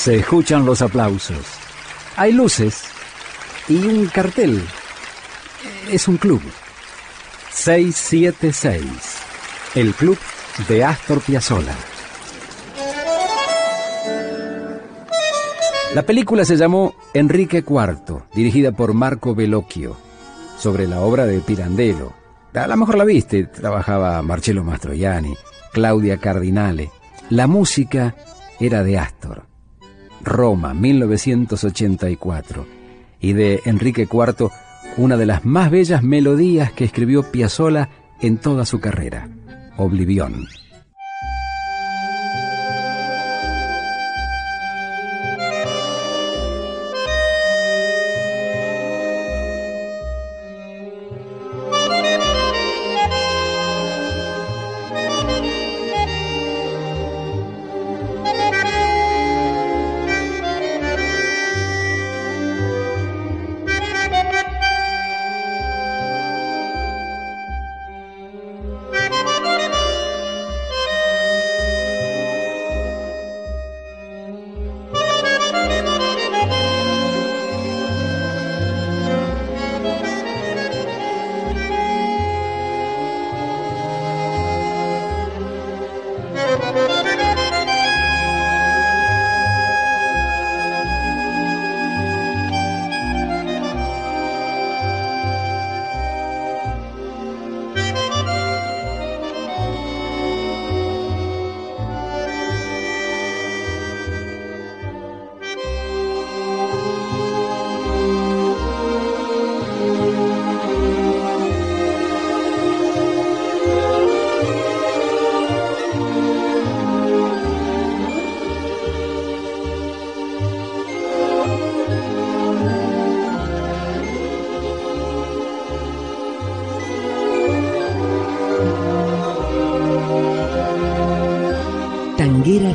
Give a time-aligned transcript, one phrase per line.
[0.00, 1.44] Se escuchan los aplausos.
[2.16, 2.84] Hay luces
[3.68, 4.64] y un cartel.
[5.90, 6.40] Es un club.
[7.50, 8.82] 676.
[9.74, 10.16] El club
[10.66, 11.74] de Astor Piazzolla.
[15.94, 19.98] La película se llamó Enrique IV, dirigida por Marco Bellocchio,
[20.58, 22.14] sobre la obra de Pirandello.
[22.54, 25.34] A lo mejor la viste, trabajaba Marcello Mastroianni,
[25.74, 26.90] Claudia Cardinale.
[27.28, 28.16] La música
[28.58, 29.49] era de Astor.
[30.22, 32.66] Roma, 1984.
[33.20, 34.50] Y de Enrique IV,
[34.96, 37.88] una de las más bellas melodías que escribió Piazzolla
[38.20, 39.28] en toda su carrera,
[39.76, 40.46] Oblivión.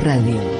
[0.06, 0.55] Radio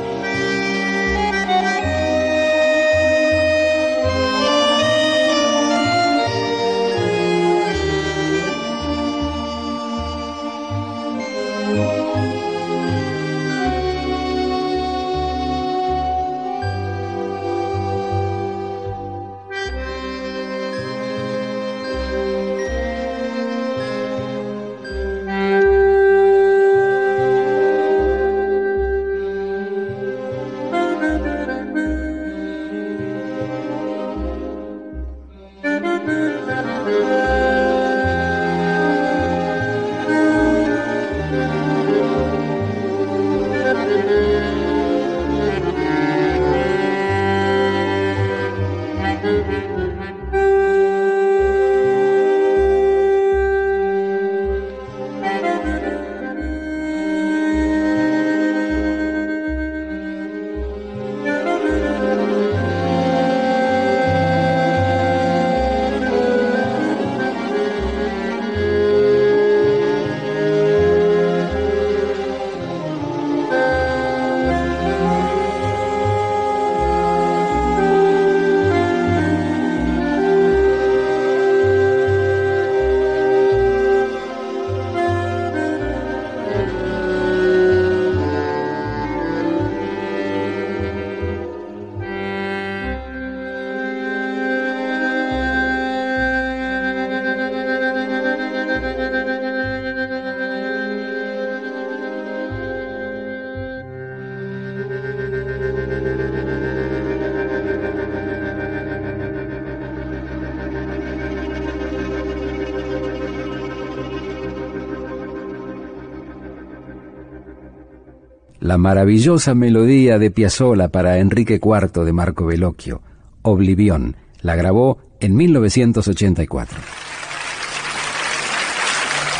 [118.66, 123.04] la maravillosa melodía de Piazzolla para Enrique IV de Marco Bellocchio,
[123.44, 126.80] Oblivión, la grabó en 1984.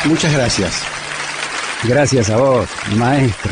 [0.04, 0.80] Muchas gracias.
[1.82, 3.50] Gracias a vos, maestro.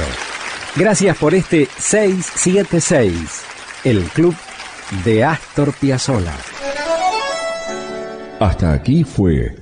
[0.76, 3.42] Gracias por este 676,
[3.82, 4.36] el club
[5.04, 6.34] de Astor Piazzolla.
[8.38, 9.56] Hasta aquí fue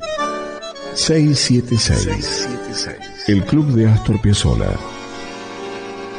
[0.93, 2.49] 676,
[3.29, 4.77] el club de Astor Piazzolla